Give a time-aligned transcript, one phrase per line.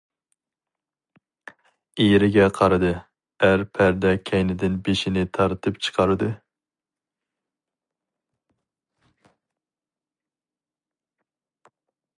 [2.05, 2.89] ئېرىگە قارىدى،
[3.47, 6.31] ئەر پەردە كەينىدىن بېشىنى تارتىپ چىقاردى.